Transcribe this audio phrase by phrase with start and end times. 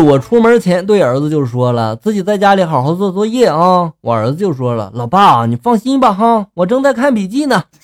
[0.00, 3.92] 我出门前对儿子就说了，自己在家里好好做作业啊。
[4.00, 7.62] 我儿子就说了，老爸，你放心吧哈，我正在看笔记呢。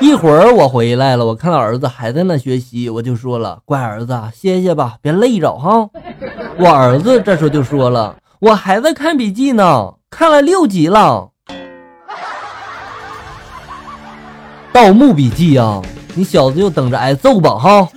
[0.00, 5.88] 一会儿我回来了，我看到儿子还在那学习，我就说了，乖儿子，歇歇吧，别累着哈。
[6.58, 11.30] 我儿子这时候就说了，我还在看笔记呢，看了六集了。
[14.72, 15.80] 盗墓笔记啊，
[16.14, 17.88] 你小子就等着挨揍吧哈。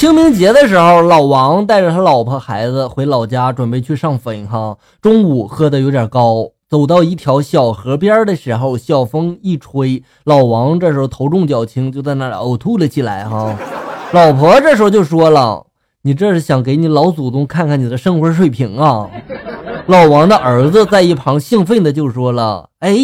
[0.00, 4.46] 清明节的时候，老王带着他老婆孩子回老家，准备去上坟。
[4.48, 13.28] 哈，中午喝的有点高，走到一条小河边的时候，小风一吹，老王这时候头重脚轻，就在那里呕吐了起来。
[13.28, 13.54] 哈，
[14.12, 15.66] 老婆这时候就说了
[16.00, 19.06] ：“你这是想给你老祖宗看看你的生活水平啊？
[19.84, 22.96] ”老王的儿子在一旁兴奋的就说了：“哎，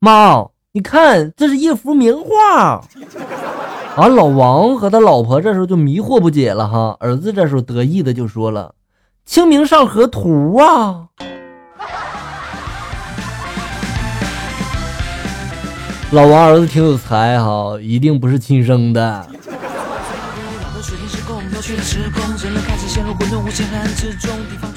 [0.00, 2.84] 妈，你看，这是一幅名画。”
[3.94, 8.74] 俺老王和他老婆这时候就迷惑不解了哈，儿子这时候得意的就说了
[9.26, 11.08] ：“清明上河图啊！”
[16.10, 19.26] 老王儿子挺有才哈，一定不是亲生的。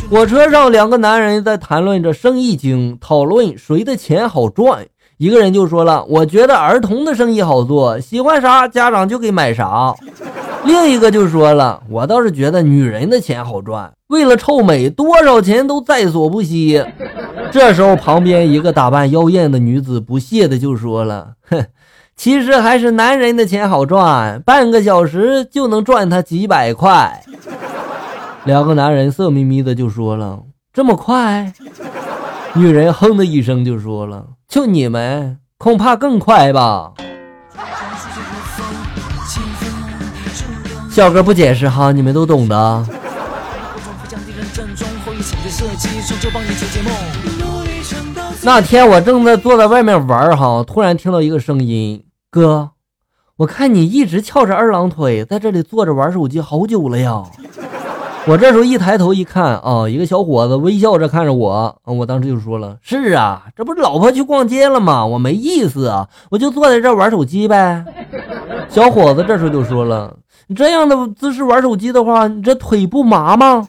[0.09, 4.86] 火车上，两个男人在谈论着生意经，讨论谁的钱好赚。
[5.18, 9.94] 一个人就说了：“我觉得儿童的生意好做，喜欢啥家长就给买啥。”
[10.66, 16.84] 另一个就说了：“我倒是觉得女人的钱好赚，为了臭美，多少钱都在所不惜。
[17.52, 21.66] ”这时候，旁边一个打扮妖艳的女子不屑的就说了：“哼，
[22.18, 27.24] 其实还是男人的钱好赚，半个小时就能赚他几百块。”
[28.44, 30.40] 两个男人色眯眯的就说了
[30.74, 31.54] ：“这么快？”
[32.54, 34.26] 女人哼的一声就说了。
[34.48, 36.94] 就你们恐怕更快吧。
[40.90, 42.88] 小哥不解释哈，你们都懂的。
[48.44, 52.72] 那天我正在坐在外面玩哈，突然听到一个声音：“哥，
[53.38, 57.24] 我看你一直翘着二郎腿在这里坐着玩手机好久了呀。”
[58.28, 65.06] 我这时候一抬头一看啊，一个小伙子微笑着看着我，我当时就说了：“是啊，这不是老婆去逛街了吗？
[65.06, 67.86] 我没意思啊，我就坐在这玩手机呗。”
[68.68, 70.12] 小伙子这时候就说了
[70.47, 73.68] ：“你这样的姿势玩手机的话，你这腿不麻吗？”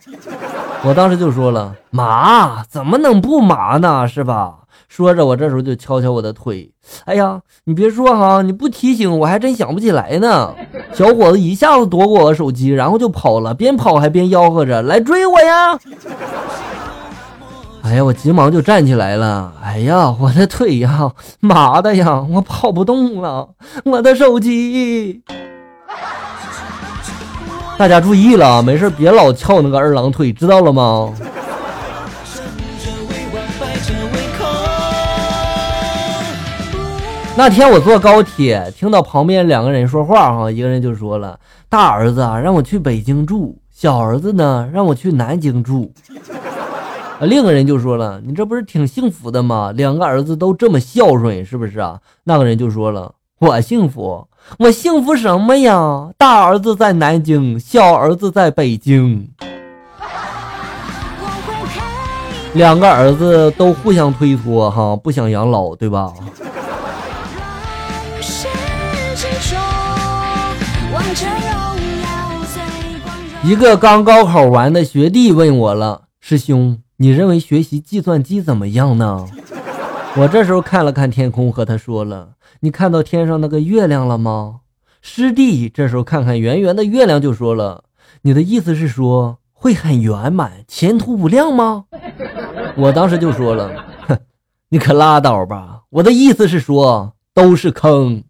[0.85, 4.09] 我当时就说了：“麻，怎么能不麻呢？
[4.09, 4.55] 是吧？”
[4.89, 6.71] 说着，我这时候就敲敲我的腿。
[7.05, 10.55] 哎呀，你别说哈，你不提醒我还真想不起来呢。
[10.95, 15.79] 小伙子一下子夺过我手机，然后就跑了，边跑还边吆喝着：“来追我呀！”
[17.83, 19.53] 哎呀，我急忙就站起来了。
[19.63, 23.49] 哎呀，我的腿呀，麻的呀，我跑不动了。
[23.85, 25.23] 我的手机，
[27.77, 31.13] 大家注意了，没事别老翘那个二郎腿，知道了吗？
[37.39, 41.39] 那天我坐高铁，听到旁边两个人说话，哈，一个人就说了
[41.69, 45.93] ：“大儿子啊，让我去北京住；小儿子呢，让我去南京住。”
[47.21, 49.71] 啊，另一个人就说了：“你这不是挺幸福的吗？
[49.77, 54.27] 两个儿子都这么孝顺，是不是啊？”那个人就说了：“我幸福，
[54.59, 56.09] 我幸福什么呀？
[56.17, 59.29] 大儿子在南京，小儿子在北京，
[62.55, 66.15] 两个儿子都互相推脱，哈，不想养老，对吧？”
[73.45, 79.25] 一个刚高考完的学弟问我了：“师兄，你认为学习计算机怎么样呢？”
[80.19, 82.31] 我这时候看了看天空，和他说了
[82.61, 84.57] ：“你看到天上那个月亮了吗？”
[85.01, 87.85] 师弟这时候看看圆圆的月亮，就说了
[88.23, 91.85] ：“你的意思是说会很圆满，前途无量吗？”
[92.77, 93.71] 我当时就说了
[94.09, 94.19] ：“哼，
[94.71, 95.83] 你可拉倒吧！
[95.91, 98.25] 我的意思是说都是坑。”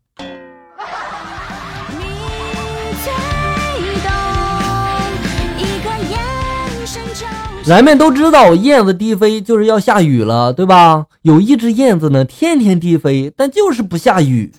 [7.66, 11.06] 人们都知道燕子低飞就是要下雨了，对吧？
[11.22, 14.52] 有一只燕子呢，天天低飞，但就是不下雨。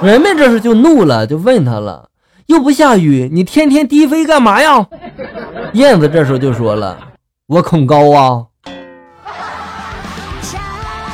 [0.00, 2.10] 人们这时就怒了，就问他了
[2.46, 4.86] ：“又不下雨，你天天低飞干嘛呀？”
[5.74, 6.96] 燕子这时候就说了
[7.48, 8.44] ：“我恐高啊。”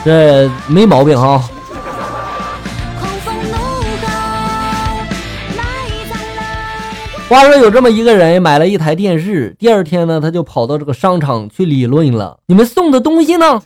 [0.04, 1.42] 这没毛病哈。
[7.28, 12.36] 话说有这么一个人买了一台电视，第二天呢，他就跑到这个商场去理论了。
[12.46, 13.62] 你们送的东西呢？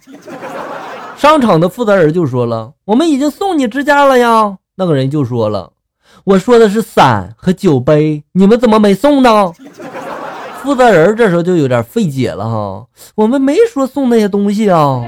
[1.17, 5.73] 商场的负责人就说了：“我们已经送你支架了呀。”那个人就说了
[6.23, 9.53] ：“我说的是伞和酒杯，你们怎么没送呢？”
[10.63, 15.05] 负责人这时候就有点费解了哈，我们没说送那些东西啊。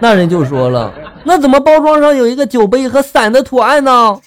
[0.00, 0.92] 那人就说了
[1.24, 4.18] ：“那怎么包装上有一个酒杯和伞的图案呢？”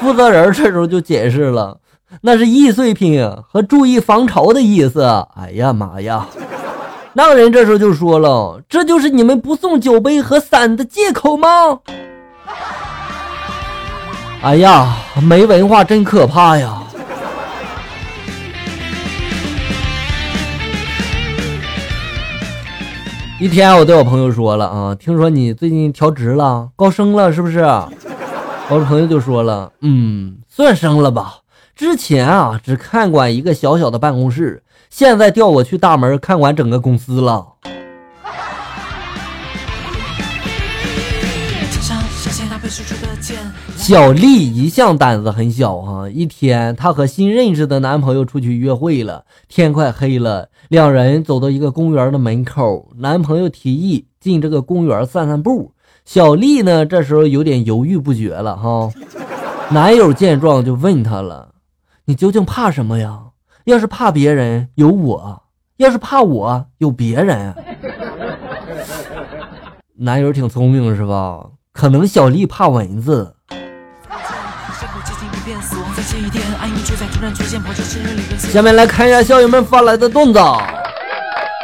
[0.00, 1.76] 负责人这时候就解释了
[2.20, 5.02] ：“那是易碎品和注意防潮的意思。”
[5.36, 6.26] 哎呀妈呀！
[7.12, 11.80] 那个人这时候就说了：“这就是你们不送酒杯和伞的借口吗？”
[14.42, 16.82] 哎呀，没文化真可怕呀！
[23.38, 27.60] 一天，我对我朋友说了啊，听说你最近调职了，高升了，是不是？
[28.68, 31.39] 我的朋友就说了，嗯，算升了吧。
[31.80, 34.62] 之前啊，只看管一个小小的办公室。
[34.90, 37.54] 现在调我去大门看管整个公司了。
[43.78, 55.72] 小丽一向胆子很小哈，一天她和新认识的男朋友出去约会了，天快黑了，两人走到一个公园的门口，男朋友提议进这个公园散散步，
[56.04, 58.90] 小丽呢这时候有点犹豫不决了哈，
[59.70, 61.48] 男友见状就问她了
[62.10, 63.20] ：“你究竟怕什么呀？”
[63.66, 65.44] 要是怕别人有我，
[65.76, 67.54] 要是怕我有别人。
[69.98, 71.46] 男友挺聪明是吧？
[71.72, 73.36] 可能小丽怕蚊子。
[78.38, 80.40] 下面来看一下校友们发来的段子。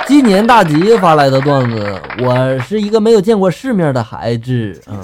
[0.07, 4.97] 今年大吉发来的段子：我是一个没有见过世面的孩子，嗯。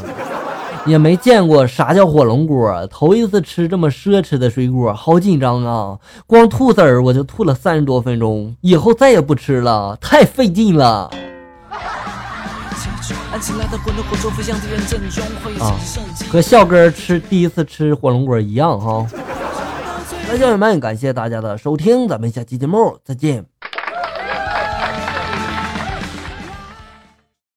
[0.85, 5.99] 也没见过啥叫火龙果，头一次吃这么奢侈的水果，好紧张啊！
[6.27, 11.09] 光吐籽儿我就吐了三十多分钟，以后再也不吃了，太费劲了。
[15.61, 15.75] 啊，
[16.31, 19.07] 和笑哥吃第一次吃火龙果一样哈。
[20.29, 23.52] 那家人们，感谢大家的收听，咱们下期节目再见。